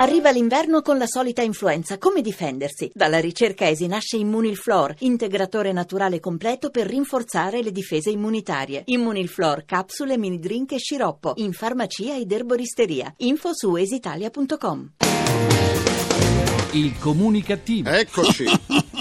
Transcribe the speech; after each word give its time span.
Arriva 0.00 0.30
l'inverno 0.30 0.80
con 0.80 0.96
la 0.96 1.06
solita 1.06 1.42
influenza. 1.42 1.98
Come 1.98 2.22
difendersi? 2.22 2.90
Dalla 2.94 3.20
ricerca 3.20 3.68
ESI 3.68 3.86
nasce 3.86 4.16
Immunilflor, 4.16 4.94
integratore 5.00 5.72
naturale 5.72 6.20
completo 6.20 6.70
per 6.70 6.86
rinforzare 6.86 7.62
le 7.62 7.70
difese 7.70 8.08
immunitarie. 8.08 8.80
Immunilflor, 8.86 9.66
capsule, 9.66 10.16
mini 10.16 10.38
drink 10.38 10.72
e 10.72 10.78
sciroppo. 10.78 11.34
In 11.36 11.52
farmacia 11.52 12.16
ed 12.16 12.32
erboristeria. 12.32 13.12
Info 13.18 13.50
su 13.52 13.76
esitalia.com. 13.76 14.92
Il 16.72 16.98
comunicativo. 16.98 17.90
Eccoci. 17.90 18.44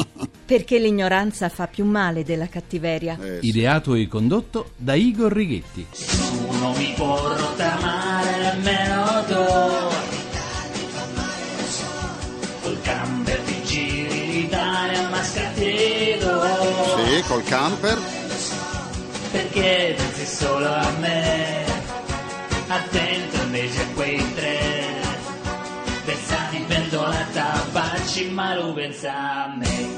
Perché 0.46 0.80
l'ignoranza 0.80 1.48
fa 1.48 1.68
più 1.68 1.86
male 1.86 2.24
della 2.26 2.50
cattiveria. 2.50 3.18
Eh, 3.22 3.40
sì. 3.40 3.48
Ideato 3.48 3.94
e 3.94 4.06
condotto 4.10 4.72
da 4.76 4.96
Igor 4.96 5.32
Righetti. 5.32 5.86
Nessuno 5.92 6.74
mi 6.74 6.92
può 6.94 7.38
rottamare 7.38 8.54
nemmeno 8.56 9.09
col 17.30 17.44
camper. 17.44 17.98
Perché 19.32 19.94
pensi 19.96 20.26
solo 20.26 20.66
a 20.66 20.90
me? 20.98 21.64
Attento 22.68 23.44
invece 23.44 23.82
a 23.82 23.86
quei 23.94 24.34
tre. 24.34 24.98
Bersani, 26.06 26.66
pendola, 26.68 27.24
tabacci 27.32 28.30
Ma 28.30 28.56
lui 28.56 28.74
pensa 28.74 29.44
a 29.44 29.56
me 29.56 29.89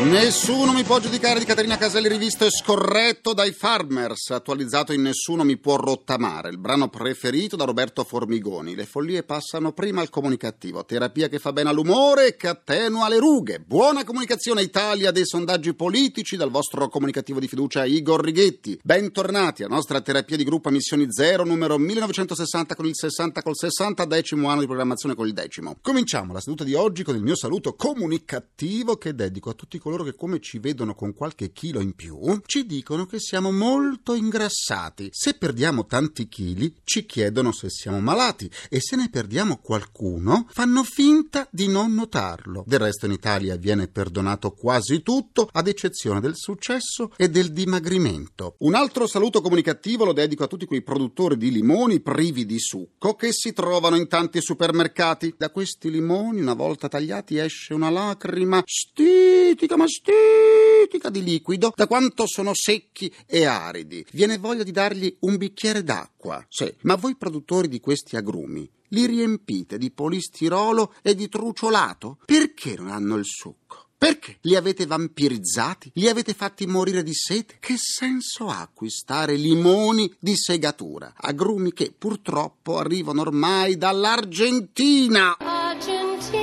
Nessuno 0.00 0.72
mi 0.72 0.84
può 0.84 1.00
giudicare 1.00 1.40
di 1.40 1.44
Caterina 1.44 1.76
Caselli 1.76 2.06
rivisto 2.06 2.46
e 2.46 2.50
scorretto 2.50 3.34
dai 3.34 3.50
Farmers, 3.50 4.30
attualizzato 4.30 4.92
in 4.92 5.02
Nessuno 5.02 5.42
mi 5.42 5.56
può 5.56 5.74
rottamare, 5.74 6.50
il 6.50 6.58
brano 6.58 6.88
preferito 6.88 7.56
da 7.56 7.64
Roberto 7.64 8.04
Formigoni. 8.04 8.76
Le 8.76 8.86
follie 8.86 9.24
passano 9.24 9.72
prima 9.72 10.00
al 10.00 10.08
comunicativo, 10.08 10.84
terapia 10.84 11.26
che 11.26 11.40
fa 11.40 11.52
bene 11.52 11.70
all'umore 11.70 12.28
e 12.28 12.36
che 12.36 12.46
attenua 12.46 13.08
le 13.08 13.18
rughe. 13.18 13.58
Buona 13.58 14.04
comunicazione 14.04 14.62
Italia 14.62 15.10
dei 15.10 15.26
sondaggi 15.26 15.74
politici 15.74 16.36
dal 16.36 16.50
vostro 16.50 16.88
comunicativo 16.88 17.40
di 17.40 17.48
fiducia 17.48 17.84
Igor 17.84 18.22
Righetti. 18.22 18.78
Bentornati 18.80 19.64
alla 19.64 19.74
nostra 19.74 20.00
terapia 20.00 20.36
di 20.36 20.44
gruppo 20.44 20.70
missioni 20.70 21.06
zero 21.10 21.44
numero 21.44 21.76
1960 21.76 22.76
con 22.76 22.86
il 22.86 22.94
60 22.94 23.42
col 23.42 23.56
60 23.56 24.04
decimo 24.04 24.48
anno 24.48 24.60
di 24.60 24.66
programmazione 24.66 25.16
col 25.16 25.32
decimo. 25.32 25.76
Cominciamo 25.82 26.32
la 26.32 26.40
seduta 26.40 26.62
di 26.62 26.74
oggi 26.74 27.02
con 27.02 27.16
il 27.16 27.22
mio 27.22 27.36
saluto 27.36 27.74
comunicativo 27.74 28.96
che 28.96 29.12
dedico 29.12 29.50
a 29.50 29.54
tutti 29.54 29.76
coloro 29.76 29.86
che 29.96 30.14
come 30.14 30.38
ci 30.38 30.58
vedono 30.58 30.94
con 30.94 31.14
qualche 31.14 31.50
chilo 31.50 31.80
in 31.80 31.94
più 31.94 32.40
ci 32.44 32.66
dicono 32.66 33.06
che 33.06 33.18
siamo 33.18 33.50
molto 33.50 34.14
ingrassati. 34.14 35.08
Se 35.10 35.34
perdiamo 35.34 35.86
tanti 35.86 36.28
chili 36.28 36.74
ci 36.84 37.06
chiedono 37.06 37.52
se 37.52 37.70
siamo 37.70 37.98
malati 37.98 38.50
e 38.68 38.80
se 38.80 38.96
ne 38.96 39.08
perdiamo 39.08 39.58
qualcuno 39.58 40.46
fanno 40.50 40.84
finta 40.84 41.48
di 41.50 41.68
non 41.68 41.94
notarlo. 41.94 42.64
Del 42.66 42.80
resto 42.80 43.06
in 43.06 43.12
Italia 43.12 43.56
viene 43.56 43.88
perdonato 43.88 44.50
quasi 44.50 45.02
tutto 45.02 45.48
ad 45.50 45.68
eccezione 45.68 46.20
del 46.20 46.36
successo 46.36 47.12
e 47.16 47.30
del 47.30 47.52
dimagrimento. 47.52 48.56
Un 48.58 48.74
altro 48.74 49.06
saluto 49.06 49.40
comunicativo 49.40 50.04
lo 50.04 50.12
dedico 50.12 50.44
a 50.44 50.48
tutti 50.48 50.66
quei 50.66 50.82
produttori 50.82 51.38
di 51.38 51.50
limoni 51.50 52.00
privi 52.00 52.44
di 52.44 52.58
succo 52.58 53.14
che 53.14 53.32
si 53.32 53.54
trovano 53.54 53.96
in 53.96 54.06
tanti 54.06 54.42
supermercati. 54.42 55.34
Da 55.36 55.50
questi 55.50 55.90
limoni 55.90 56.40
una 56.40 56.54
volta 56.54 56.88
tagliati 56.88 57.38
esce 57.38 57.72
una 57.72 57.88
lacrima 57.88 58.62
stitica 58.66 59.76
ma 59.78 59.86
stitica 59.86 61.08
di 61.08 61.22
liquido 61.22 61.72
da 61.74 61.86
quanto 61.86 62.26
sono 62.26 62.50
secchi 62.52 63.14
e 63.26 63.44
aridi. 63.44 64.04
Viene 64.10 64.38
voglia 64.38 64.64
di 64.64 64.72
dargli 64.72 65.16
un 65.20 65.36
bicchiere 65.36 65.84
d'acqua. 65.84 66.44
Sì, 66.48 66.74
ma 66.82 66.96
voi 66.96 67.14
produttori 67.16 67.68
di 67.68 67.78
questi 67.78 68.16
agrumi 68.16 68.68
li 68.88 69.06
riempite 69.06 69.78
di 69.78 69.92
polistirolo 69.92 70.94
e 71.02 71.14
di 71.14 71.28
truciolato? 71.28 72.18
Perché 72.24 72.74
non 72.76 72.88
hanno 72.88 73.14
il 73.16 73.24
succo? 73.24 73.86
Perché 73.96 74.38
li 74.42 74.56
avete 74.56 74.86
vampirizzati? 74.86 75.90
Li 75.94 76.08
avete 76.08 76.32
fatti 76.32 76.66
morire 76.66 77.02
di 77.02 77.14
sete? 77.14 77.56
Che 77.60 77.74
senso 77.76 78.48
ha 78.48 78.60
acquistare 78.60 79.34
limoni 79.34 80.12
di 80.18 80.36
segatura? 80.36 81.12
Agrumi 81.16 81.72
che 81.72 81.92
purtroppo 81.96 82.78
arrivano 82.78 83.20
ormai 83.20 83.76
dall'Argentina. 83.76 85.36
Argentina. 85.38 86.40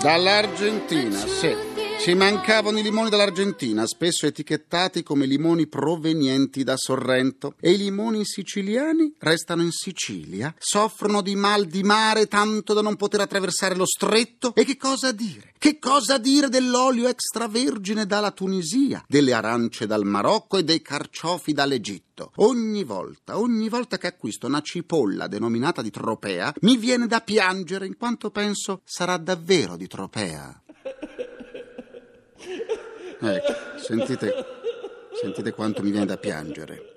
Dall'Argentina, 0.00 1.18
sì. 1.26 1.73
Ci 2.04 2.12
mancavano 2.12 2.78
i 2.78 2.82
limoni 2.82 3.08
dall'Argentina, 3.08 3.86
spesso 3.86 4.26
etichettati 4.26 5.02
come 5.02 5.24
limoni 5.24 5.66
provenienti 5.66 6.62
da 6.62 6.76
Sorrento. 6.76 7.54
E 7.58 7.70
i 7.70 7.78
limoni 7.78 8.26
siciliani 8.26 9.14
restano 9.20 9.62
in 9.62 9.70
Sicilia, 9.70 10.54
soffrono 10.58 11.22
di 11.22 11.34
mal 11.34 11.64
di 11.64 11.82
mare 11.82 12.26
tanto 12.26 12.74
da 12.74 12.82
non 12.82 12.96
poter 12.96 13.20
attraversare 13.20 13.74
lo 13.74 13.86
stretto. 13.86 14.54
E 14.54 14.66
che 14.66 14.76
cosa 14.76 15.12
dire? 15.12 15.54
Che 15.56 15.78
cosa 15.78 16.18
dire 16.18 16.50
dell'olio 16.50 17.08
extravergine 17.08 18.04
dalla 18.04 18.32
Tunisia, 18.32 19.02
delle 19.08 19.32
arance 19.32 19.86
dal 19.86 20.04
Marocco 20.04 20.58
e 20.58 20.62
dei 20.62 20.82
carciofi 20.82 21.54
dall'Egitto? 21.54 22.32
Ogni 22.36 22.84
volta, 22.84 23.38
ogni 23.38 23.70
volta 23.70 23.96
che 23.96 24.08
acquisto 24.08 24.46
una 24.46 24.60
cipolla 24.60 25.26
denominata 25.26 25.80
di 25.80 25.90
tropea, 25.90 26.52
mi 26.60 26.76
viene 26.76 27.06
da 27.06 27.22
piangere 27.22 27.86
in 27.86 27.96
quanto 27.96 28.30
penso 28.30 28.82
sarà 28.84 29.16
davvero 29.16 29.78
di 29.78 29.86
tropea. 29.86 30.63
Ecco, 33.20 33.78
sentite, 33.78 34.32
sentite 35.20 35.52
quanto 35.52 35.82
mi 35.82 35.90
viene 35.90 36.06
da 36.06 36.16
piangere. 36.16 36.92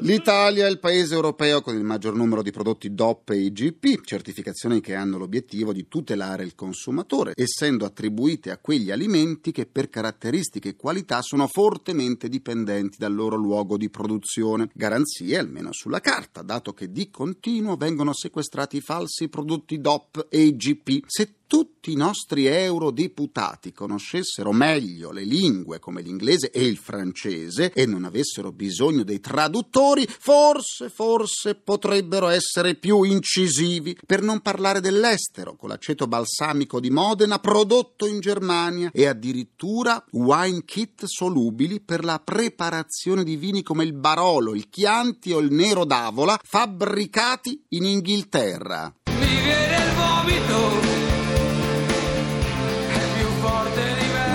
L'Italia 0.00 0.66
è 0.66 0.70
il 0.70 0.80
paese 0.80 1.14
europeo 1.14 1.62
con 1.62 1.76
il 1.76 1.84
maggior 1.84 2.14
numero 2.14 2.42
di 2.42 2.50
prodotti 2.50 2.94
DOP 2.94 3.30
e 3.30 3.36
IGP, 3.36 4.04
certificazioni 4.04 4.80
che 4.80 4.94
hanno 4.94 5.18
l'obiettivo 5.18 5.72
di 5.72 5.86
tutelare 5.88 6.42
il 6.42 6.54
consumatore, 6.54 7.32
essendo 7.34 7.84
attribuite 7.84 8.50
a 8.50 8.58
quegli 8.58 8.90
alimenti 8.90 9.52
che 9.52 9.66
per 9.66 9.88
caratteristiche 9.88 10.70
e 10.70 10.76
qualità 10.76 11.22
sono 11.22 11.46
fortemente 11.46 12.28
dipendenti 12.28 12.98
dal 12.98 13.14
loro 13.14 13.36
luogo 13.36 13.76
di 13.76 13.88
produzione. 13.88 14.68
Garanzie 14.74 15.38
almeno 15.38 15.72
sulla 15.72 16.00
carta, 16.00 16.42
dato 16.42 16.74
che 16.74 16.90
di 16.90 17.08
continuo 17.08 17.76
vengono 17.76 18.12
sequestrati 18.12 18.80
falsi 18.80 19.28
prodotti 19.28 19.80
DOP 19.80 20.26
e 20.28 20.40
IGP. 20.40 21.04
Se 21.06 21.34
tutti 21.46 21.92
i 21.92 21.96
nostri 21.96 22.46
eurodeputati 22.46 23.72
conoscessero 23.72 24.52
meglio 24.52 25.10
le 25.10 25.24
lingue 25.24 25.78
come 25.78 26.02
l'inglese 26.02 26.50
e 26.50 26.64
il 26.64 26.76
francese 26.76 27.72
e 27.72 27.86
non 27.86 28.04
avessero 28.04 28.52
bisogno 28.52 29.02
dei 29.02 29.20
traduttori, 29.20 30.06
forse, 30.06 30.88
forse 30.88 31.54
potrebbero 31.54 32.28
essere 32.28 32.74
più 32.74 33.02
incisivi, 33.02 33.96
per 34.06 34.22
non 34.22 34.40
parlare 34.40 34.80
dell'estero, 34.80 35.56
con 35.56 35.68
l'aceto 35.68 36.06
balsamico 36.06 36.80
di 36.80 36.90
Modena 36.90 37.38
prodotto 37.38 38.06
in 38.06 38.20
Germania 38.20 38.90
e 38.92 39.06
addirittura 39.06 40.02
wine 40.12 40.64
kit 40.64 41.04
solubili 41.04 41.80
per 41.80 42.04
la 42.04 42.20
preparazione 42.22 43.24
di 43.24 43.36
vini 43.36 43.62
come 43.62 43.84
il 43.84 43.92
Barolo, 43.92 44.54
il 44.54 44.68
Chianti 44.68 45.32
o 45.32 45.38
il 45.38 45.52
Nero 45.52 45.84
d'Avola, 45.84 46.38
fabbricati 46.42 47.64
in 47.70 47.84
Inghilterra. 47.84 48.92
Mi 49.10 49.42
viene 49.42 49.76
il 49.76 49.94
vomito 49.94 50.93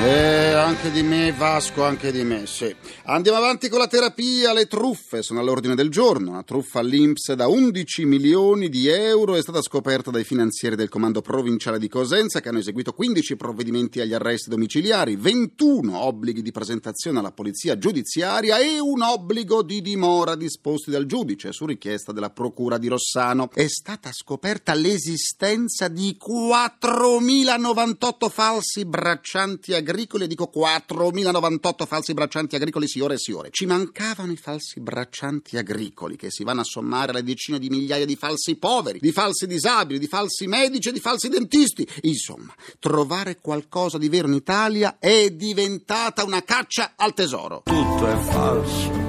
Eh, 0.01 0.53
anche 0.53 0.91
di 0.91 1.03
me, 1.03 1.33
Vasco, 1.33 1.83
anche 1.83 2.13
di 2.13 2.23
me, 2.23 2.45
sì. 2.45 2.73
Andiamo 3.03 3.37
avanti 3.37 3.67
con 3.67 3.79
la 3.79 3.87
terapia. 3.87 4.53
Le 4.53 4.65
truffe 4.65 5.21
sono 5.21 5.41
all'ordine 5.41 5.75
del 5.75 5.89
giorno. 5.89 6.29
Una 6.29 6.43
truffa 6.43 6.79
all'Inps 6.79 7.33
da 7.33 7.47
11 7.47 8.05
milioni 8.05 8.69
di 8.69 8.87
euro 8.87 9.35
è 9.35 9.41
stata 9.41 9.61
scoperta 9.61 10.09
dai 10.09 10.23
finanzieri 10.23 10.77
del 10.77 10.87
comando 10.87 11.19
provinciale 11.21 11.79
di 11.79 11.89
Cosenza 11.89 12.39
che 12.39 12.47
hanno 12.47 12.59
eseguito 12.59 12.93
15 12.93 13.35
provvedimenti 13.35 13.99
agli 13.99 14.13
arresti 14.13 14.49
domiciliari, 14.49 15.17
21 15.17 15.99
obblighi 15.99 16.41
di 16.41 16.51
presentazione 16.51 17.19
alla 17.19 17.33
polizia 17.33 17.77
giudiziaria 17.77 18.57
e 18.57 18.79
un 18.79 19.01
obbligo 19.01 19.63
di 19.63 19.81
dimora 19.81 20.35
disposti 20.35 20.91
dal 20.91 21.07
giudice 21.07 21.51
su 21.51 21.65
richiesta 21.65 22.13
della 22.13 22.29
procura 22.29 22.77
di 22.77 22.87
Rossano. 22.87 23.49
È 23.53 23.67
stata 23.67 24.13
scoperta 24.13 24.73
l'esistenza 24.73 25.89
di 25.89 26.15
4.098 26.17 28.29
falsi 28.29 28.85
braccianti 28.85 29.73
agricoli, 29.89 30.23
e 30.23 30.27
dico 30.27 30.51
4.098 30.53 31.85
falsi 31.85 32.13
braccianti 32.13 32.55
agricoli 32.55 32.87
signore 32.87 33.15
e 33.15 33.17
signore. 33.17 33.49
Ci 33.51 33.65
mancavano 33.65 34.31
i 34.31 34.37
falsi 34.37 34.79
braccianti 34.79 35.57
agricoli 35.57 36.15
che 36.15 36.31
si 36.31 36.43
vanno 36.43 36.61
a 36.61 36.65
sommare 36.65 37.11
alle 37.11 37.23
decine 37.23 37.59
di 37.59 37.69
migliaia 37.69 38.05
di 38.05 38.15
falsi 38.15 38.55
poveri, 38.55 38.99
di 38.99 39.11
falsi 39.11 39.47
disabili, 39.47 39.99
di 39.99 40.07
falsi 40.07 40.47
medici 40.47 40.89
e 40.89 40.91
di 40.91 40.99
falsi 40.99 41.29
dentisti. 41.29 41.87
Insomma, 42.01 42.53
trovare 42.79 43.39
qualcosa 43.41 43.97
di 43.97 44.09
vero 44.09 44.27
in 44.27 44.33
Italia 44.33 44.97
è 44.99 45.29
diventata 45.31 46.23
una 46.23 46.43
caccia 46.43 46.93
al 46.95 47.13
tesoro. 47.13 47.61
Tutto 47.65 48.07
è 48.07 48.15
falso 48.15 49.08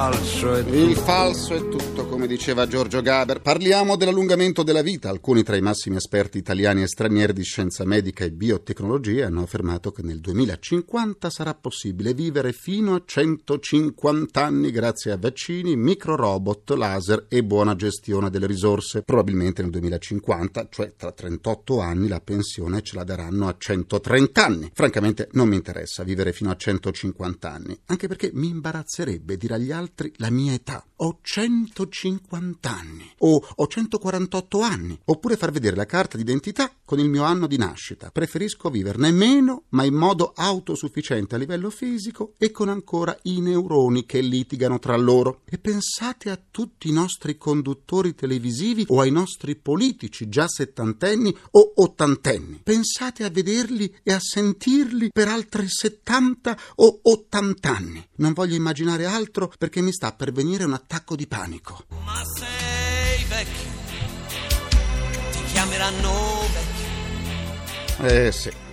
falso 0.00 0.54
è 0.54 0.60
Il 0.60 0.96
falso 0.96 1.54
è 1.54 1.68
tutto, 1.68 2.06
come 2.06 2.26
diceva 2.26 2.66
Giorgio 2.66 3.02
Gaber. 3.02 3.42
Parliamo 3.42 3.96
dell'allungamento 3.96 4.62
della 4.62 4.80
vita. 4.80 5.10
Alcuni 5.10 5.42
tra 5.42 5.56
i 5.56 5.60
massimi 5.60 5.96
esperti 5.96 6.38
italiani 6.38 6.80
e 6.80 6.86
stranieri 6.86 7.34
di 7.34 7.42
scienza 7.42 7.84
medica 7.84 8.24
e 8.24 8.32
biotecnologia 8.32 9.26
hanno 9.26 9.42
affermato 9.42 9.92
che 9.92 10.00
nel 10.00 10.20
2050 10.20 11.28
sarà 11.28 11.52
possibile 11.52 12.14
vivere 12.14 12.52
fino 12.52 12.94
a 12.94 13.02
150 13.04 14.42
anni 14.42 14.70
grazie 14.70 15.12
a 15.12 15.18
vaccini, 15.18 15.76
microrobot, 15.76 16.70
laser 16.70 17.26
e 17.28 17.44
buona 17.44 17.76
gestione 17.76 18.30
delle 18.30 18.46
risorse. 18.46 19.02
Probabilmente 19.02 19.60
nel 19.60 19.70
2050, 19.70 20.68
cioè 20.70 20.94
tra 20.96 21.12
38 21.12 21.78
anni, 21.78 22.08
la 22.08 22.22
pensione 22.22 22.80
ce 22.80 22.96
la 22.96 23.04
daranno 23.04 23.48
a 23.48 23.54
130 23.58 24.42
anni. 24.46 24.70
Francamente 24.72 25.28
non 25.32 25.48
mi 25.48 25.56
interessa 25.56 26.04
vivere 26.04 26.32
fino 26.32 26.50
a 26.50 26.56
150 26.56 27.52
anni, 27.52 27.78
anche 27.84 28.08
perché 28.08 28.30
mi 28.32 28.48
imbarazzerebbe 28.48 29.36
dire 29.36 29.54
agli 29.54 29.70
altri 29.70 29.88
la 30.16 30.30
mia 30.30 30.52
età. 30.52 30.84
Ho 30.96 31.18
150 31.22 32.70
anni 32.70 33.10
o 33.18 33.42
ho 33.54 33.66
148 33.66 34.60
anni, 34.60 34.98
oppure 35.06 35.36
far 35.36 35.50
vedere 35.50 35.76
la 35.76 35.86
carta 35.86 36.16
d'identità 36.16 36.70
con 36.84 36.98
il 36.98 37.08
mio 37.08 37.22
anno 37.22 37.46
di 37.46 37.56
nascita. 37.56 38.10
Preferisco 38.10 38.68
viverne 38.68 39.10
meno, 39.10 39.64
ma 39.70 39.84
in 39.84 39.94
modo 39.94 40.32
autosufficiente 40.34 41.36
a 41.36 41.38
livello 41.38 41.70
fisico 41.70 42.34
e 42.36 42.50
con 42.50 42.68
ancora 42.68 43.16
i 43.22 43.40
neuroni 43.40 44.04
che 44.04 44.20
litigano 44.20 44.78
tra 44.78 44.96
loro. 44.96 45.42
E 45.44 45.58
pensate 45.58 46.30
a 46.30 46.40
tutti 46.50 46.88
i 46.88 46.92
nostri 46.92 47.38
conduttori 47.38 48.14
televisivi 48.14 48.84
o 48.88 49.00
ai 49.00 49.10
nostri 49.10 49.56
politici 49.56 50.28
già 50.28 50.48
settantenni 50.48 51.34
o 51.52 51.72
ottantenni. 51.76 52.60
Pensate 52.62 53.24
a 53.24 53.30
vederli 53.30 53.94
e 54.02 54.12
a 54.12 54.20
sentirli 54.20 55.10
per 55.12 55.28
altri 55.28 55.68
70 55.68 56.58
o 56.76 57.00
80 57.02 57.70
anni. 57.70 58.08
Non 58.16 58.32
voglio 58.32 58.54
immaginare 58.54 59.06
altro 59.06 59.52
perché 59.56 59.79
mi 59.82 59.92
sta 59.92 60.12
per 60.12 60.32
venire 60.32 60.64
un 60.64 60.72
attacco 60.72 61.16
di 61.16 61.26
panico. 61.26 61.84
Ma 62.04 62.22
sei 62.36 63.24
vecchio, 63.24 63.68
ti 65.32 65.44
chiameranno 65.52 66.40
vecchio. 66.52 68.06
Eh 68.06 68.32
sì. 68.32 68.68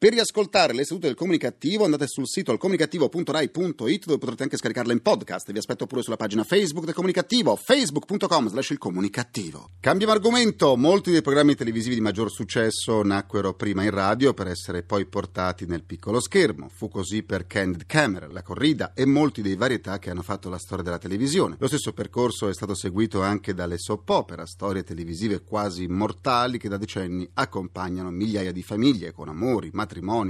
Per 0.00 0.12
riascoltare 0.12 0.74
le 0.74 0.84
sedute 0.84 1.08
del 1.08 1.16
comunicativo 1.16 1.82
andate 1.82 2.06
sul 2.06 2.28
sito 2.28 2.52
alcomunicativo.rai.it 2.52 4.06
dove 4.06 4.18
potrete 4.18 4.44
anche 4.44 4.56
scaricarle 4.56 4.92
in 4.92 5.02
podcast. 5.02 5.50
Vi 5.50 5.58
aspetto 5.58 5.86
pure 5.86 6.02
sulla 6.02 6.14
pagina 6.14 6.44
Facebook 6.44 6.84
del 6.84 6.94
comunicativo, 6.94 7.56
facebook.com 7.56 8.48
slash 8.48 8.70
il 8.70 8.78
comunicativo. 8.78 9.70
Cambiamo 9.80 10.12
argomento. 10.12 10.76
Molti 10.76 11.10
dei 11.10 11.20
programmi 11.20 11.56
televisivi 11.56 11.96
di 11.96 12.00
maggior 12.00 12.30
successo 12.30 13.02
nacquero 13.02 13.54
prima 13.54 13.82
in 13.82 13.90
radio 13.90 14.34
per 14.34 14.46
essere 14.46 14.84
poi 14.84 15.04
portati 15.04 15.66
nel 15.66 15.82
piccolo 15.82 16.20
schermo. 16.20 16.68
Fu 16.72 16.88
così 16.88 17.24
per 17.24 17.48
Candid 17.48 17.86
Camera, 17.86 18.28
La 18.28 18.42
Corrida 18.42 18.92
e 18.94 19.04
molti 19.04 19.42
dei 19.42 19.56
varietà 19.56 19.98
che 19.98 20.10
hanno 20.10 20.22
fatto 20.22 20.48
la 20.48 20.58
storia 20.58 20.84
della 20.84 20.98
televisione. 20.98 21.56
Lo 21.58 21.66
stesso 21.66 21.92
percorso 21.92 22.48
è 22.48 22.54
stato 22.54 22.76
seguito 22.76 23.20
anche 23.22 23.52
dalle 23.52 23.78
soap 23.78 24.08
opera, 24.10 24.46
storie 24.46 24.84
televisive 24.84 25.42
quasi 25.42 25.82
immortali 25.82 26.56
che 26.56 26.68
da 26.68 26.76
decenni 26.76 27.28
accompagnano 27.34 28.12
migliaia 28.12 28.52
di 28.52 28.62
famiglie 28.62 29.10
con 29.10 29.28
amori, 29.28 29.70
matrimoni, 29.72 29.86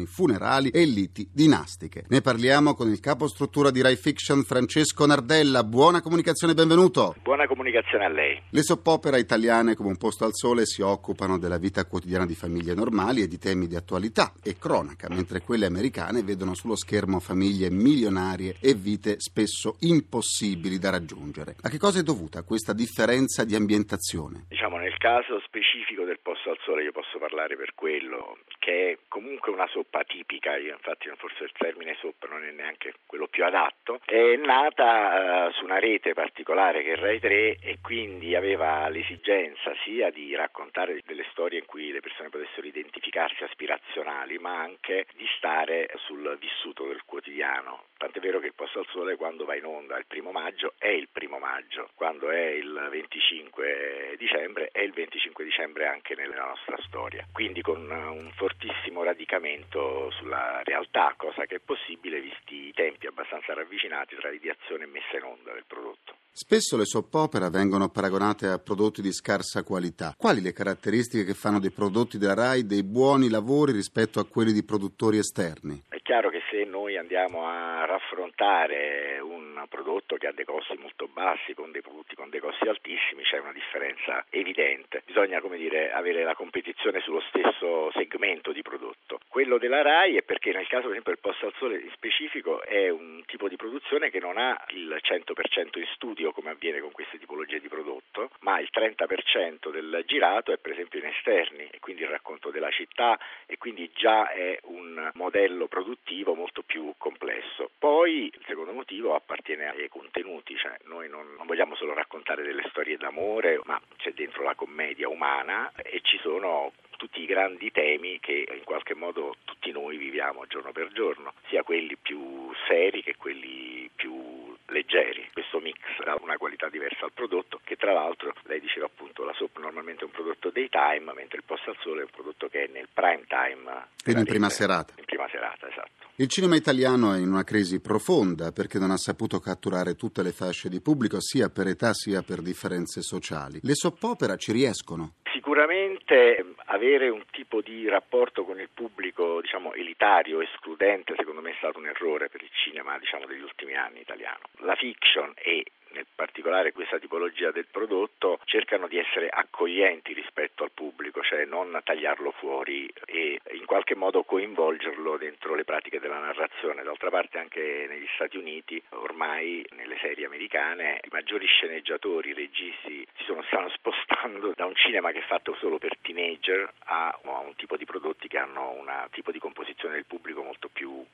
funerali 0.07 0.71
e 0.71 0.85
liti 0.85 1.29
dinastiche. 1.33 2.05
Ne 2.09 2.21
parliamo 2.21 2.75
con 2.75 2.89
il 2.89 3.01
capo 3.01 3.27
struttura 3.27 3.71
di 3.71 3.83
Rai 3.83 3.97
Fiction 3.97 4.43
Francesco 4.43 5.07
Nardella. 5.07 5.65
Buona 5.65 6.01
comunicazione, 6.01 6.55
benvenuto. 6.55 7.15
Buona 7.23 7.47
comunicazione 7.47 8.05
a 8.05 8.09
lei. 8.09 8.41
Le 8.51 8.63
soppopera 8.63 9.17
italiane 9.17 9.75
come 9.75 9.91
un 9.91 9.97
posto 9.97 10.25
al 10.25 10.35
sole 10.35 10.65
si 10.67 10.83
occupano 10.83 11.39
della 11.39 11.59
vita 11.59 11.85
quotidiana 11.87 12.27
di 12.27 12.35
famiglie 12.35 12.75
normali 12.75 13.23
e 13.23 13.29
di 13.29 13.39
temi 13.39 13.67
di 13.67 13.77
attualità 13.77 14.33
e 14.43 14.57
cronaca, 14.59 15.09
mentre 15.11 15.41
quelle 15.41 15.67
americane 15.67 16.23
vedono 16.23 16.55
sullo 16.55 16.77
schermo 16.77 17.21
famiglie 17.21 17.71
milionarie 17.71 18.57
e 18.61 18.75
vite 18.75 19.17
spesso 19.19 19.77
impossibili 19.81 20.79
da 20.79 20.91
raggiungere. 20.91 21.57
A 21.63 21.69
che 21.69 21.79
cosa 21.79 22.01
è 22.01 22.03
dovuta 22.03 22.43
questa 22.43 22.73
differenza 22.73 23.45
di 23.45 23.55
ambientazione? 23.55 24.47
Diciamo 24.49 24.77
nel 24.79 24.97
caso 24.99 25.41
specifico 25.41 26.05
del 26.05 26.21
posto 26.23 26.51
al 26.51 26.59
sole 26.65 26.85
io 26.85 26.93
posso 26.93 27.19
parlare 27.19 27.57
per 27.57 27.75
quello 27.75 28.39
che 28.59 28.91
è 28.91 28.99
comunque 29.09 29.48
una 29.51 29.67
soppa 29.69 30.05
tipica, 30.05 30.57
infatti 30.57 31.11
forse 31.17 31.45
il 31.45 31.53
termine 31.57 31.97
soppa 32.01 32.27
non 32.29 32.45
è 32.45 32.51
neanche 32.51 32.95
quello 33.07 33.27
più 33.27 33.45
adatto, 33.45 34.01
è 34.05 34.37
nata 34.37 35.47
uh, 35.49 35.53
su 35.53 35.65
una 35.65 35.79
rete 35.79 36.15
particolare 36.15 36.83
che 36.83 36.93
è 36.93 36.97
Rai 36.97 37.21
3 37.21 37.59
e 37.61 37.79
quindi 37.83 38.35
aveva 38.35 38.89
l'esigenza 38.89 39.75
sia 39.85 40.11
di 40.11 40.35
raccontare 40.35 41.01
delle 41.05 41.27
storie 41.31 41.61
in 41.61 41.67
cui 41.67 41.91
le 41.91 42.01
persone 42.01 42.29
potessero 42.29 42.67
identificarsi 42.67 43.45
aspirazionali, 43.45 44.39
ma 44.39 44.59
anche 44.61 45.07
di 45.15 45.27
stare 45.37 45.89
sul 46.07 46.37
vissuto 46.39 46.87
del 46.87 47.03
quotidiano. 47.05 47.85
Tant'è 47.99 48.21
vero 48.21 48.39
che 48.39 48.47
il 48.47 48.55
Posto 48.55 48.79
al 48.79 48.87
Sole 48.93 49.17
quando 49.17 49.45
va 49.45 49.57
in 49.57 49.65
onda 49.65 49.99
il 49.99 50.07
primo 50.07 50.31
maggio 50.31 50.75
è 50.79 50.87
il 50.87 51.09
primo 51.11 51.41
maggio, 51.41 51.91
quando 51.97 52.31
è 52.31 52.47
il 52.51 52.89
25 52.93 54.15
dicembre 54.17 54.69
è 54.71 54.83
il 54.83 54.93
25 54.93 55.43
dicembre 55.43 55.89
anche 55.89 56.15
nella 56.15 56.47
nostra 56.47 56.79
storia. 56.87 57.27
Quindi 57.33 57.61
con 57.61 57.91
un 57.91 58.31
fortissimo 58.37 59.03
radicamento 59.03 60.13
sulla 60.13 60.63
realtà, 60.63 61.15
cosa 61.17 61.45
che 61.47 61.57
è 61.57 61.59
possibile 61.59 62.21
visti 62.21 62.69
i 62.69 62.73
tempi 62.73 63.09
abbastanza 63.09 63.53
ravvicinati 63.53 64.15
tra 64.15 64.31
ideazione 64.31 64.85
e 64.85 64.87
messa 64.87 65.17
in 65.17 65.25
onda 65.25 65.53
del 65.53 65.65
prodotto. 65.67 66.15
Spesso 66.31 66.77
le 66.77 66.85
soppopera 66.85 67.51
vengono 67.51 67.89
paragonate 67.89 68.47
a 68.47 68.61
prodotti 68.61 69.03
di 69.03 69.13
scarsa 69.13 69.65
qualità. 69.65 70.15
Quali 70.17 70.41
le 70.41 70.53
caratteristiche 70.53 71.25
che 71.25 71.35
fanno 71.35 71.59
dei 71.59 71.73
prodotti 71.73 72.17
della 72.17 72.35
RAI 72.35 72.65
dei 72.65 72.85
buoni 72.85 73.29
lavori 73.29 73.73
rispetto 73.73 74.21
a 74.21 74.25
quelli 74.25 74.53
di 74.53 74.63
produttori 74.63 75.19
esterni? 75.19 75.83
È 75.89 76.01
chiaro 76.01 76.31
che 76.31 76.38
se 76.59 76.65
noi 76.65 76.97
andiamo 76.97 77.47
a 77.47 77.85
raffrontare 77.85 79.21
un 79.21 79.65
prodotto 79.69 80.17
che 80.17 80.27
ha 80.27 80.33
dei 80.33 80.45
costi 80.45 80.77
molto 80.77 81.07
bassi 81.07 81.55
con 81.55 81.71
dei 81.71 81.83
prodotti 81.83 82.17
con 82.17 82.31
dei 82.31 82.41
costi 82.41 82.67
altissimi 82.67 83.23
c'è 83.23 83.39
una 83.39 83.53
differenza 83.53 84.25
evidente. 84.31 85.03
Bisogna 85.05 85.41
come 85.41 85.57
dire 85.57 85.93
avere 85.93 86.25
la 86.25 86.35
competizione 86.35 87.01
sullo 87.01 87.23
stesso 87.29 87.93
segmento 87.93 88.51
di 88.51 88.63
prodotto. 88.63 89.08
Quello 89.39 89.59
della 89.59 89.83
RAI 89.83 90.17
è 90.17 90.23
perché 90.23 90.51
nel 90.51 90.67
caso 90.67 90.89
per 90.89 90.99
esempio 90.99 91.13
del 91.13 91.21
Posto 91.21 91.47
al 91.47 91.55
Sole 91.59 91.79
in 91.79 91.91
specifico 91.93 92.61
è 92.61 92.89
un 92.89 93.23
tipo 93.25 93.49
di 93.49 93.55
produzione 93.55 94.11
che 94.11 94.19
non 94.19 94.37
ha 94.37 94.61
il 94.71 94.99
100% 95.01 95.79
in 95.79 95.87
studio 95.95 96.33
come 96.33 96.51
avviene 96.51 96.81
con 96.81 96.91
queste 96.91 97.21
tipologie 97.21 97.61
di 97.61 97.69
prodotto, 97.69 98.31
ma 98.41 98.59
il 98.59 98.69
30% 98.73 99.71
del 99.71 100.03
girato 100.07 100.51
è 100.51 100.59
per 100.59 100.73
esempio 100.73 100.99
in 100.99 101.07
esterni 101.07 101.69
e 101.71 101.79
quindi 101.79 102.03
il 102.03 102.09
racconto 102.09 102.51
della 102.51 102.73
città 102.73 103.17
e 103.47 103.59
quindi 103.59 103.89
già 103.95 104.29
è 104.29 104.59
un 104.65 105.09
modello 105.15 105.69
produttivo 105.69 106.35
molto 106.35 106.63
più 106.63 106.93
complesso. 106.99 107.71
Poi 107.79 108.25
il 108.25 108.45
secondo 108.45 108.73
motivo 108.73 109.15
appartiene 109.15 109.69
ai 109.69 109.89
contenuti, 109.89 110.57
cioè 110.57 110.77
noi 110.87 111.09
non, 111.09 111.35
non 111.37 111.47
vogliamo 111.47 111.77
solo 111.77 111.95
raccontare 111.95 112.43
delle 112.43 112.67
storie 112.71 112.97
d'amore, 112.97 113.61
ma 113.67 113.81
c'è 113.99 114.13
dentro 114.15 114.43
la 114.43 114.57
commedia 114.57 115.09
umana 115.09 115.71
e 115.77 116.01
ci 116.03 116.19
sono 116.19 116.73
tutti 116.99 117.23
i 117.23 117.27
grandi 117.27 117.71
temi 117.71 118.19
che 118.21 118.45
in 118.53 118.65
qualche 118.65 118.95
modo 118.95 119.37
tutti 119.45 119.71
noi 119.71 119.97
viviamo 119.97 120.47
giorno 120.47 120.73
per 120.73 120.91
giorno, 120.93 121.33
sia 121.49 121.63
quelli 121.63 121.97
più 121.97 122.51
seri 122.67 123.03
che 123.03 123.15
quelli 123.17 123.89
più 123.95 124.55
leggeri. 124.67 125.31
Questo 125.33 125.61
mix 125.61 125.79
dà 126.05 126.19
una 126.21 126.37
qualità 126.37 126.69
diversa 126.69 127.05
al 127.05 127.13
prodotto 127.13 127.61
che 127.65 127.77
tra 127.77 127.93
l'altro 127.93 128.35
lei 128.43 128.61
diceva 128.61 128.87
appunto 128.87 129.25
la 129.25 129.33
soap 129.33 129.59
normalmente 129.59 130.03
è 130.03 130.05
un 130.05 130.11
prodotto 130.11 130.51
daytime 130.51 131.13
mentre 131.15 131.39
il 131.39 131.45
post 131.47 131.69
al 131.69 131.77
sole 131.81 132.01
è 132.01 132.05
un 132.05 132.11
prodotto 132.11 132.49
che 132.49 132.65
è 132.65 132.71
nel 132.73 132.89
prime 132.93 133.25
time. 133.29 133.87
Quindi 134.03 134.23
in 134.23 134.27
prima 134.27 134.51
serata. 134.51 134.93
In 134.99 135.05
prima 135.05 135.29
serata, 135.31 135.69
esatto. 135.69 136.07
Il 136.17 136.27
cinema 136.27 136.57
italiano 136.57 137.15
è 137.15 137.19
in 137.19 137.29
una 137.29 137.45
crisi 137.45 137.81
profonda 137.81 138.51
perché 138.51 138.81
non 138.81 138.91
ha 138.91 138.97
saputo 138.97 139.39
catturare 139.39 139.95
tutte 139.95 140.25
le 140.25 140.33
fasce 140.33 140.69
di 140.69 140.81
pubblico 140.81 141.21
sia 141.21 141.49
per 141.49 141.69
età 141.69 141.95
sia 141.95 142.23
per 142.23 142.43
differenze 142.43 143.03
sociali. 143.03 143.61
Le 143.63 143.75
soppopera 143.75 144.35
ci 144.35 144.51
riescono? 144.51 145.15
Sicuramente 145.39 146.45
avere 146.65 147.09
un 147.11 147.23
tipo 147.31 147.61
di 147.61 147.89
rapporto 147.89 148.45
con 148.45 148.59
il 148.59 148.71
pubblico 148.75 149.41
diciamo 149.41 149.73
elitario, 149.73 150.41
escludente, 150.41 151.15
secondo 151.17 151.41
me 151.41 151.53
è 151.53 151.55
stato 151.59 151.79
un 151.79 151.87
errore 151.87 152.29
per 152.29 152.43
il 152.43 152.51
cinema 152.51 152.99
diciamo, 152.99 153.25
degli 153.25 153.43
ultimi 153.43 153.77
anni 153.77 154.01
italiano. 154.01 154.41
La 154.63 154.75
fiction 154.75 155.33
e 155.37 155.65
nel 155.99 156.07
particolare 156.15 156.73
questa 156.73 157.01
tipologia 157.01 157.51
del 157.51 157.67
prodotto, 157.69 158.39
cercano 158.45 158.87
di 158.87 158.99
essere 158.99 159.29
accoglienti 159.29 160.13
rispetto 160.13 160.63
al 160.63 160.71
pubblico, 160.71 161.23
cioè 161.23 161.45
non 161.45 161.81
tagliarlo 161.83 162.31
fuori 162.33 162.89
e 163.05 163.41
in 163.53 163.65
qualche 163.65 163.97
modo 163.97 164.23
coinvolgerlo 164.23 165.17
dentro 165.17 165.57
le 165.57 165.65
pratiche 165.65 165.99
della 165.99 166.21
narrazione. 166.21 166.85
D'altra 166.85 167.11
parte 167.11 167.39
anche 167.39 167.87
negli 167.89 168.07
Stati 168.15 168.37
Uniti, 168.37 168.81
ormai 168.91 169.67
nelle 169.75 169.99
serie 169.99 170.27
americane, 170.27 171.01
i 171.03 171.09
maggiori 171.11 171.47
sceneggiatori, 171.47 172.31
i 172.31 172.35
registi 172.35 173.05
si 173.17 173.25
sono, 173.25 173.43
stanno 173.43 173.69
spostando 173.71 174.53
da 174.55 174.67
un 174.67 174.77
cinema 174.77 175.11
che 175.11 175.19
è 175.19 175.27
fatto 175.27 175.57
solo 175.59 175.79
per 175.79 175.97
teenager 176.01 176.73
a 176.85 177.19
un 177.23 177.55
tipo 177.57 177.77
di 177.77 177.85
prodotti 177.85 178.29
che 178.29 178.39
hanno 178.39 178.71
un 178.71 178.87
tipo 179.11 179.33
di 179.33 179.41
composizione 179.41 179.95
del 179.95 180.07
pubblico 180.07 180.45
molto 180.45 180.69
più 180.69 181.05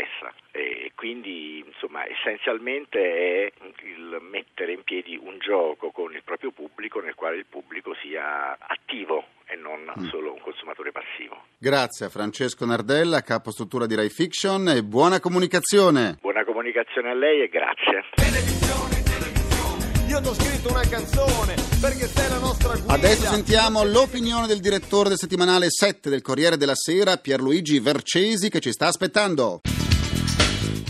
complessa 0.00 0.32
e 0.52 0.92
quindi 0.94 1.62
insomma 1.64 2.04
essenzialmente 2.06 2.98
è 2.98 3.52
il 3.84 4.18
mettere 4.30 4.72
in 4.72 4.82
piedi 4.82 5.16
un 5.16 5.38
gioco 5.38 5.90
con 5.90 6.12
il 6.12 6.22
proprio 6.24 6.50
pubblico 6.50 7.00
nel 7.00 7.14
quale 7.14 7.36
il 7.36 7.46
pubblico 7.48 7.94
sia 8.02 8.56
attivo 8.58 9.24
e 9.46 9.56
non 9.56 9.80
mm. 9.80 10.08
solo 10.08 10.32
un 10.32 10.40
consumatore 10.40 10.92
passivo. 10.92 11.44
Grazie 11.58 12.06
a 12.06 12.08
Francesco 12.08 12.64
Nardella, 12.64 13.20
capo 13.22 13.50
struttura 13.50 13.86
di 13.86 13.94
Rai 13.94 14.10
Fiction 14.10 14.68
e 14.68 14.82
buona 14.82 15.20
comunicazione. 15.20 16.16
Buona 16.20 16.44
comunicazione 16.44 16.50
comunicazione 16.60 17.10
a 17.10 17.14
lei 17.14 17.42
e 17.42 17.48
grazie. 17.48 18.04
Io 20.08 20.20
ti 20.20 20.28
ho 20.28 20.34
scritto 20.34 20.70
una 20.70 20.82
canzone 20.82 21.54
perché 21.80 22.06
sei 22.06 22.28
la 22.28 22.38
nostra 22.38 22.74
guida. 22.74 22.92
Adesso 22.92 23.26
sentiamo 23.26 23.84
l'opinione 23.84 24.46
del 24.46 24.60
direttore 24.60 25.08
del 25.08 25.18
settimanale 25.18 25.66
7 25.70 26.10
del 26.10 26.20
Corriere 26.20 26.56
della 26.56 26.74
Sera, 26.74 27.16
Pierluigi 27.16 27.78
Vercesi, 27.78 28.50
che 28.50 28.60
ci 28.60 28.72
sta 28.72 28.88
aspettando. 28.88 29.60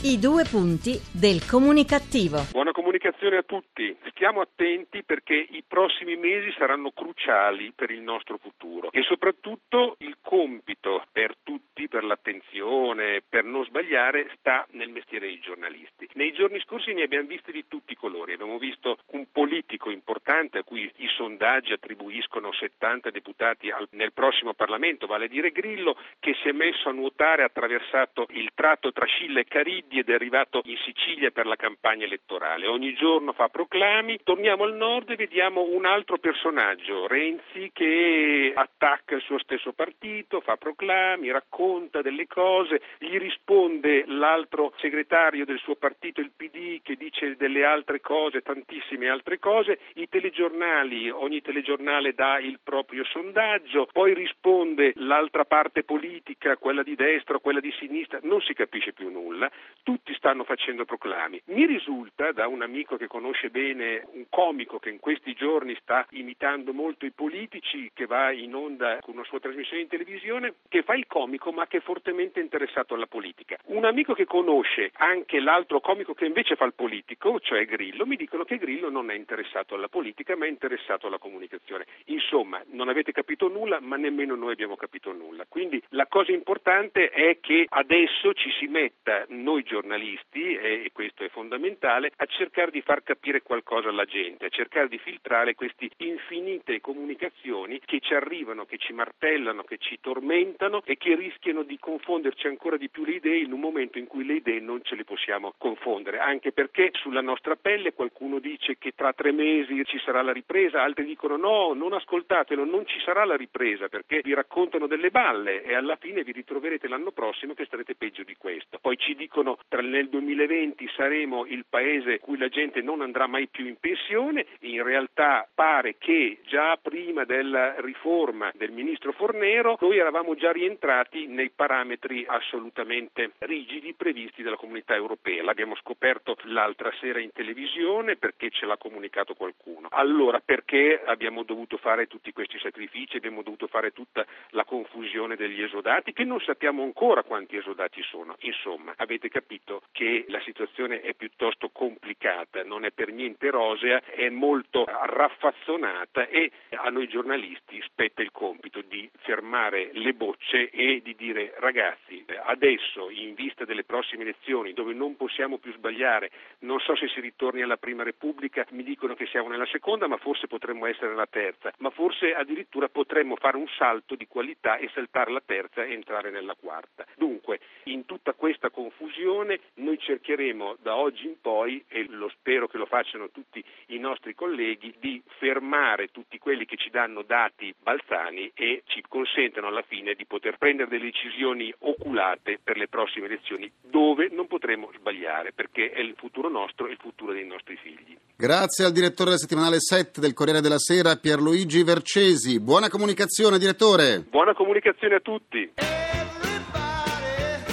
I 0.03 0.19
due 0.19 0.45
punti 0.49 0.97
del 1.13 1.45
comunicativo. 1.45 2.41
Buona 2.53 2.73
comunicazione 2.73 3.37
a 3.37 3.43
tutti. 3.43 3.95
Stiamo 4.09 4.41
attenti 4.41 5.03
perché 5.05 5.35
i 5.35 5.63
prossimi 5.67 6.17
mesi 6.17 6.51
saranno 6.57 6.91
cruciali 6.91 7.73
per 7.77 7.91
il 7.91 8.01
nostro 8.01 8.39
futuro 8.39 8.91
e 8.93 9.03
soprattutto 9.03 9.97
il 9.99 10.17
compito 10.23 11.05
per 11.13 11.37
tutti, 11.43 11.87
per 11.87 12.05
l'attenzione, 12.05 13.21
per 13.29 13.45
non 13.45 13.63
sbagliare, 13.67 14.31
sta 14.39 14.67
nel 14.71 14.89
mestiere 14.89 15.27
dei 15.27 15.39
giornalisti. 15.39 16.09
Nei 16.15 16.33
giorni 16.33 16.61
scorsi 16.61 16.95
ne 16.95 17.03
abbiamo 17.03 17.29
visti 17.29 17.53
di 17.53 17.67
tutti 17.69 17.93
i 17.93 17.97
colori. 17.97 18.33
Abbiamo 18.33 18.57
visto 18.57 18.97
un 19.09 19.27
politico 19.31 19.91
importante 19.91 20.59
a 20.59 20.63
cui 20.63 20.91
i 20.97 21.09
sondaggi 21.15 21.75
attribuiscono 21.75 22.55
70 22.55 23.11
deputati 23.11 23.71
nel 23.91 24.15
prossimo 24.15 24.55
Parlamento, 24.55 25.07
vale 25.07 25.27
a 25.27 25.29
dire 25.29 25.51
Grillo, 25.51 25.95
che 26.21 26.35
si 26.43 26.49
è 26.49 26.53
messo 26.53 26.89
a 26.89 26.93
nuotare, 26.93 27.43
ha 27.43 27.47
attraversato 27.47 28.27
il 28.31 28.51
tratto 28.55 28.93
tra 28.93 29.05
Scilla 29.05 29.41
e 29.41 29.45
Cariddi 29.45 29.90
ed 29.99 30.09
è 30.09 30.15
arrivato 30.15 30.61
in 30.65 30.77
Sicilia 30.79 31.31
per 31.31 31.47
la 31.47 31.57
campagna 31.57 32.05
elettorale. 32.05 32.67
Ogni 32.67 32.95
giorno 32.95 33.33
fa 33.33 33.49
proclami. 33.49 34.21
Torniamo 34.23 34.65
al 34.65 34.75
nord 34.75 35.11
e 35.11 35.17
vediamo 35.17 35.63
un 35.63 35.85
altro 35.85 36.19
personaggio, 36.19 37.07
Renzi, 37.07 37.71
che 37.73 38.53
attacca 38.55 39.17
il 39.17 39.23
suo 39.23 39.39
stesso 39.39 39.73
partito, 39.73 40.41
fa 40.41 40.57
proclami, 40.57 41.31
racconta 41.31 42.03
delle 42.03 42.27
cose, 42.27 42.81
gli 42.99 43.19
risponde 43.19 44.05
l'altro 44.07 44.73
segretario 44.79 45.45
del 45.45 45.59
suo 45.59 45.75
partito, 45.75 46.21
il 46.21 46.33
PD, 46.37 46.81
che 46.83 46.95
dice 46.95 47.37
delle 47.37 47.65
altre 47.65 48.01
cose, 48.01 48.43
tantissime 48.43 49.09
altre 49.09 49.39
cose. 49.39 49.81
I 49.95 50.09
telegiornali, 50.09 51.11
ogni 51.11 51.41
telegiornale 51.41 52.15
dà 52.15 52.39
il 52.39 52.61
proprio 52.63 53.05
sondaggio, 53.05 53.89
poi 53.93 54.15
risponde 54.15 54.93
l'altra 54.97 55.45
parte 55.45 55.83
politica, 55.83 56.57
quella 56.57 56.83
di 56.83 56.95
destra 56.95 57.39
quella 57.41 57.61
di 57.61 57.73
sinistra, 57.79 58.21
non 58.23 58.41
si 58.41 58.55
capisce 58.55 58.93
più 58.93 59.11
nulla 59.11 59.51
tutti 59.83 60.15
stanno 60.15 60.45
facendo 60.45 60.85
proclami. 60.85 61.41
Mi 61.47 61.67
risulta 61.67 62.33
da 62.33 62.47
un 62.47 62.63
amico 62.63 62.97
che 62.97 63.07
conosce 63.07 63.51
bene 63.51 64.07
un 64.13 64.27
comico 64.29 64.79
che 64.79 64.91
in 64.91 64.99
questi 64.99 65.35
giorni 65.35 65.77
sta 65.81 66.07
imitando 66.11 66.73
molto 66.73 67.07
i 67.07 67.13
politici, 67.13 67.91
che 67.95 68.07
va 68.07 68.31
in 68.33 68.55
onda 68.55 68.99
con 69.01 69.15
una 69.15 69.25
sua 69.25 69.41
trasmissione 69.41 69.83
in 69.83 69.89
televisione, 69.89 70.55
che 70.69 70.83
fa 70.83 70.95
il 70.95 71.07
comico 71.07 71.53
ma 71.53 71.67
che 71.67 71.79
è 71.79 71.81
fortemente 71.81 72.41
interessato 72.41 72.95
alla 72.95 73.07
politica. 73.07 73.57
Un 73.67 73.85
amico 73.85 74.15
che 74.15 74.25
conosce 74.25 74.91
anche 74.95 75.41
l'altro 75.41 75.81
comico 75.81 76.15
che 76.15 76.27
invece 76.27 76.57
fa 76.57 76.65
il 76.65 76.75
politico, 76.75 77.41
cioè 77.41 77.65
Grillo, 77.65 78.07
mi 78.07 78.17
dicono 78.17 78.45
che 78.45 78.59
Grillo 78.59 78.91
non 78.91 79.11
è 79.11 79.15
interessato 79.15 79.75
alla 79.75 79.89
politica 79.89 80.37
ma 80.37 80.47
è 80.47 80.49
interessato 80.49 81.07
alla 81.07 81.19
comunicazione. 81.19 81.87
Insomma, 82.07 82.63
non 82.73 82.89
avete 82.89 83.13
capito 83.13 83.49
nulla 83.49 83.81
ma 83.81 83.97
nemmeno 83.97 84.35
noi 84.35 84.53
abbiamo 84.53 84.77
capito 84.77 85.13
nulla. 85.13 85.45
Quindi 85.49 85.83
la 85.91 86.07
cosa 86.07 86.33
importante 86.33 87.11
è 87.11 87.39
che 87.41 87.67
adesso 87.69 88.33
ci 88.35 88.51
si 88.59 88.67
metta 88.67 89.25
noi 89.29 89.63
giornalisti, 89.71 90.57
e 90.57 90.91
questo 90.93 91.23
è 91.23 91.29
fondamentale, 91.29 92.11
a 92.17 92.27
cercare 92.27 92.73
di 92.73 92.81
far 92.81 93.05
capire 93.05 93.41
qualcosa 93.41 93.89
alla 93.89 94.05
gente, 94.05 94.47
a 94.47 94.49
cercare 94.49 94.89
di 94.89 94.99
filtrare 94.99 95.55
queste 95.55 95.91
infinite 95.99 96.81
comunicazioni 96.81 97.81
che 97.85 98.01
ci 98.01 98.13
arrivano, 98.15 98.65
che 98.65 98.79
ci 98.79 98.93
martellano, 98.93 99.63
che 99.63 99.79
ci 99.79 100.01
tormentano 100.01 100.83
e 100.85 100.97
che 100.97 101.15
rischiano 101.15 101.63
di 101.63 101.79
confonderci 101.79 102.49
ancora 102.49 102.77
di 102.77 102.89
più 102.89 103.05
le 103.05 103.13
idee 103.13 103.39
in 103.39 103.53
un 103.53 103.61
momento 103.61 103.99
in 103.99 104.09
cui 104.09 104.25
le 104.25 104.35
idee 104.35 104.59
non 104.59 104.83
ce 104.83 104.97
le 104.97 105.05
possiamo 105.05 105.55
confondere, 105.57 106.19
anche 106.19 106.51
perché 106.51 106.91
sulla 106.95 107.21
nostra 107.21 107.55
pelle 107.55 107.93
qualcuno 107.93 108.41
dice 108.41 108.77
che 108.77 108.93
tra 108.97 109.13
tre 109.13 109.31
mesi 109.31 109.85
ci 109.85 110.01
sarà 110.01 110.21
la 110.23 110.33
ripresa, 110.33 110.83
altri 110.83 111.05
dicono 111.05 111.37
no, 111.37 111.75
non 111.75 111.93
ascoltatelo, 111.93 112.65
non 112.65 112.87
ci 112.87 112.99
sarà 113.05 113.25
la 113.25 113.37
ripresa 113.37 113.89
perché 113.89 114.21
vi 114.21 114.35
raccontano 114.35 114.89
delle 114.89 115.11
balle 115.11 115.63
e 115.63 115.75
alla 115.75 115.95
fine 115.97 116.25
vi 116.25 116.33
ritroverete 116.33 116.89
l'anno 116.89 117.13
prossimo 117.13 117.55
che 117.55 117.67
starete 117.67 117.95
peggio 117.95 118.25
di 118.25 118.35
questo. 118.37 118.79
Poi 118.81 118.97
ci 118.97 119.15
dicono 119.15 119.59
nel 119.81 120.09
2020 120.09 120.89
saremo 120.97 121.47
il 121.47 121.65
paese 121.69 122.13
in 122.13 122.19
cui 122.21 122.39
la 122.39 122.49
gente 122.49 122.81
non 122.81 123.01
andrà 123.01 123.27
mai 123.27 123.47
più 123.49 123.67
in 123.67 123.77
pensione, 123.79 124.47
in 124.61 124.83
realtà 124.83 125.49
pare 125.55 125.97
che 125.99 126.39
già 126.45 126.77
prima 126.81 127.25
della 127.25 127.81
riforma 127.81 128.51
del 128.55 128.73
ministro 128.73 129.13
Fornero 129.13 129.77
noi 129.81 129.99
eravamo 129.99 130.35
già 130.35 130.51
rientrati 130.51 131.27
nei 131.27 131.51
parametri 131.51 132.25
assolutamente 132.27 133.33
rigidi 133.39 133.95
previsti 133.95 134.43
dalla 134.43 134.57
comunità 134.57 134.95
europea. 134.95 135.43
L'abbiamo 135.43 135.77
scoperto 135.77 136.37
l'altra 136.45 136.91
sera 137.01 137.21
in 137.21 137.31
televisione 137.33 138.17
perché 138.17 138.51
ce 138.51 138.67
l'ha 138.67 138.77
comunicato 138.77 139.35
qualcuno. 139.35 139.89
Allora 139.91 140.41
perché 140.41 141.01
abbiamo 141.05 141.43
dovuto 141.43 141.77
fare 141.77 142.07
tutti 142.07 142.33
questi 142.33 142.59
sacrifici, 142.59 143.17
abbiamo 143.17 143.43
dovuto 143.43 143.67
fare 143.67 143.93
tutta 143.93 144.27
la 144.51 144.65
confusione 144.65 145.37
degli 145.37 145.63
esodati 145.63 146.13
che 146.13 146.25
non 146.25 146.41
sappiamo 146.41 146.83
ancora 146.83 147.23
quanti 147.23 147.57
esodati 147.57 148.03
sono. 148.03 148.37
Insomma, 148.41 148.95
avete 148.97 149.29
capito 149.29 149.50
capito 149.51 149.83
che 149.91 150.27
la 150.29 150.41
situazione 150.43 151.01
è 151.01 151.13
piuttosto 151.15 151.71
complicata, 151.71 152.63
non 152.63 152.85
è 152.85 152.93
per 152.93 153.11
niente 153.11 153.51
rosea, 153.51 154.01
è 154.05 154.29
molto 154.29 154.85
raffazzonata 154.87 156.29
e 156.29 156.53
a 156.71 156.89
noi 156.91 157.09
giornalisti 157.09 157.83
spetta 157.83 158.23
il 158.23 158.31
compito 158.31 158.81
di 158.81 159.11
fermare 159.19 159.91
le 159.95 160.13
bocce 160.13 160.71
e 160.71 161.01
di 161.03 161.17
dire 161.17 161.53
ragazzi 161.59 162.25
adesso 162.45 163.11
in 163.11 163.35
vista 163.35 163.65
delle 163.65 163.83
prossime 163.83 164.23
elezioni 164.23 164.73
dove 164.73 164.95
non 164.95 165.17
possiamo 165.17 165.59
più 165.59 165.73
sbagliare, 165.73 166.31
non 166.61 166.79
so 166.79 166.95
se 166.95 167.09
si 167.09 167.21
ritorni 167.21 167.63
alla 167.63 167.77
prima 167.77 168.05
repubblica, 168.05 168.65
mi 168.71 168.85
dicono 168.85 169.15
che 169.15 169.27
siamo 169.27 169.49
nella 169.49 169.67
seconda 169.67 170.07
ma 170.07 170.17
forse 170.17 170.47
potremmo 170.47 170.87
essere 170.87 171.09
nella 171.09 171.27
terza, 171.27 171.73
ma 171.79 171.91
forse 171.91 172.35
addirittura 172.35 172.89
potremmo 172.89 173.35
fare 173.35 173.57
un 173.57 173.67
salto 173.77 174.15
di 174.15 174.29
qualità 174.29 174.77
e 174.77 174.89
saltare 174.95 175.33
la 175.33 175.43
terza 175.45 175.83
e 175.83 175.93
entrare 175.93 176.31
nella 176.31 176.55
quarta. 176.55 177.05
Dunque 177.17 177.59
in 177.85 178.07
tutta 178.07 178.33
questa 178.35 178.71
confusione 178.71 179.39
Commissione 179.41 179.61
noi 179.77 179.99
cercheremo 179.99 180.77
da 180.83 180.97
oggi 180.97 181.27
in 181.27 181.41
poi, 181.41 181.83
e 181.89 182.07
lo 182.09 182.29
spero 182.29 182.69
che 182.69 182.77
lo 182.77 182.87
facciano 182.87 183.31
tutti 183.31 183.65
i 183.87 183.99
nostri 183.99 184.35
colleghi, 184.35 184.95
di 184.99 185.23
fermare 185.39 186.09
tutti 186.09 186.39
quelli 186.39 186.67
che 186.67 186.77
ci 186.77 186.91
danno 186.91 187.23
dati 187.23 187.75
balzani 187.83 188.51
e 188.55 188.83
ci 188.87 189.03
consentono 189.09 189.69
alla 189.69 189.83
fine 189.83 190.15
di 190.15 190.27
poter 190.27 190.59
prendere 190.59 190.91
delle 190.91 191.05
decisioni 191.05 191.73
oculate 191.79 192.59
per 192.63 192.77
le 192.77 192.89
prossime 192.89 193.27
elezioni 193.27 193.71
dove 193.81 194.29
non 194.31 194.47
potremo 194.47 194.91
sbagliare 194.95 195.53
perché 195.53 195.91
è 195.91 196.01
il 196.01 196.15
futuro 196.17 196.49
nostro 196.49 196.87
e 196.87 196.93
il 196.93 196.99
futuro 197.01 197.33
dei 197.33 197.47
nostri 197.47 197.77
figli. 197.77 198.17
Grazie 198.37 198.85
al 198.85 198.93
direttore 198.93 199.31
del 199.31 199.39
settimanale 199.39 199.81
7 199.81 200.21
del 200.21 200.35
Corriere 200.35 200.61
della 200.61 200.79
Sera 200.79 201.17
Pierluigi 201.17 201.83
Vercesi. 201.83 202.61
Buona 202.61 202.89
comunicazione 202.89 203.59
direttore. 203.59 204.25
Buona 204.29 204.55
comunicazione 204.55 205.15
a 205.15 205.21
tutti. 205.21 205.73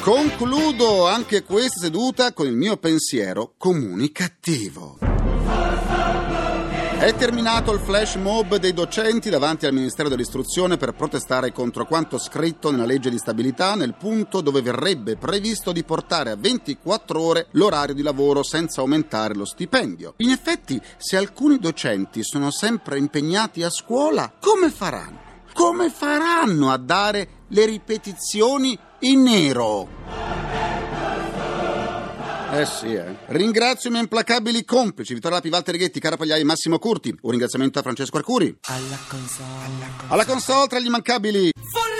Concludo 0.07 1.05
anche 1.05 1.43
questa 1.43 1.81
seduta 1.81 2.31
con 2.31 2.47
il 2.47 2.53
mio 2.53 2.77
pensiero 2.77 3.55
comunicativo. 3.57 4.99
È 6.97 7.13
terminato 7.17 7.73
il 7.73 7.81
flash 7.81 8.15
mob 8.15 8.55
dei 8.55 8.71
docenti 8.71 9.29
davanti 9.29 9.65
al 9.65 9.73
Ministero 9.73 10.07
dell'Istruzione 10.07 10.77
per 10.77 10.93
protestare 10.93 11.51
contro 11.51 11.85
quanto 11.85 12.17
scritto 12.19 12.71
nella 12.71 12.85
legge 12.85 13.09
di 13.09 13.17
stabilità 13.17 13.75
nel 13.75 13.95
punto 13.95 14.39
dove 14.39 14.61
verrebbe 14.61 15.17
previsto 15.17 15.73
di 15.73 15.83
portare 15.83 16.31
a 16.31 16.37
24 16.37 17.21
ore 17.21 17.47
l'orario 17.51 17.93
di 17.93 18.01
lavoro 18.01 18.43
senza 18.43 18.79
aumentare 18.79 19.33
lo 19.33 19.43
stipendio. 19.43 20.13
In 20.19 20.29
effetti, 20.29 20.81
se 20.95 21.17
alcuni 21.17 21.59
docenti 21.59 22.23
sono 22.23 22.49
sempre 22.49 22.97
impegnati 22.97 23.61
a 23.61 23.69
scuola, 23.69 24.31
come 24.39 24.69
faranno? 24.69 25.25
Come 25.51 25.89
faranno 25.89 26.71
a 26.71 26.77
dare 26.77 27.27
le 27.49 27.65
ripetizioni 27.65 28.77
in 28.99 29.21
nero? 29.21 29.87
Eh 32.51 32.65
sì, 32.65 32.93
eh. 32.93 33.17
Ringrazio 33.27 33.89
i 33.89 33.91
miei 33.91 34.03
implacabili 34.03 34.63
complici, 34.63 35.13
Vittorio 35.13 35.37
Lapi, 35.37 35.49
Walter 35.49 35.73
Righetti, 35.75 35.99
Cara 35.99 36.17
Pagliai, 36.17 36.43
Massimo 36.43 36.79
Curti. 36.79 37.15
Un 37.21 37.29
ringraziamento 37.31 37.79
a 37.79 37.81
Francesco 37.81 38.17
Arcuri. 38.17 38.57
Alla 38.67 38.97
console. 39.07 39.45
Alla 40.07 40.25
console 40.25 40.67
tra 40.67 40.79
gli 40.79 40.85
immancabili. 40.85 41.51
Folletti! 41.53 41.96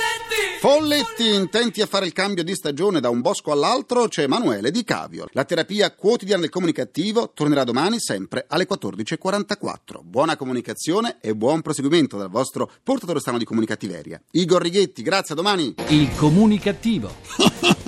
Folletti, 0.59 1.35
intenti 1.35 1.81
a 1.81 1.85
fare 1.85 2.07
il 2.07 2.13
cambio 2.13 2.43
di 2.43 2.55
stagione 2.55 2.99
da 2.99 3.09
un 3.09 3.21
bosco 3.21 3.51
all'altro, 3.51 4.07
c'è 4.07 4.23
Emanuele 4.23 4.71
Di 4.71 4.83
Cavio. 4.83 5.27
La 5.33 5.45
terapia 5.45 5.93
quotidiana 5.93 6.41
del 6.41 6.49
comunicativo 6.49 7.31
tornerà 7.31 7.63
domani 7.63 7.99
sempre 7.99 8.43
alle 8.47 8.67
14.44. 8.67 10.01
Buona 10.01 10.35
comunicazione 10.35 11.17
e 11.21 11.35
buon 11.35 11.61
proseguimento 11.61 12.17
dal 12.17 12.31
vostro 12.31 12.71
portatore 12.81 13.19
strano 13.19 13.37
di 13.37 13.45
comunicativeria. 13.45 14.19
Igor 14.31 14.63
Righetti, 14.63 15.03
grazie, 15.03 15.35
a 15.35 15.37
domani. 15.37 15.75
Il 15.89 16.09
comunicativo. 16.15 17.13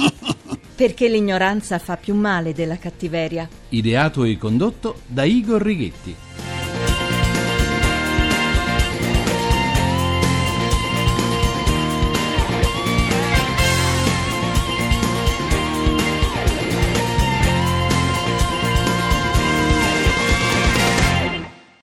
Perché 0.75 1.09
l'ignoranza 1.09 1.79
fa 1.79 1.97
più 1.97 2.13
male 2.13 2.53
della 2.53 2.77
cattiveria. 2.77 3.49
Ideato 3.69 4.23
e 4.23 4.37
condotto 4.37 5.01
da 5.07 5.23
Igor 5.23 5.61
Righetti. 5.61 6.28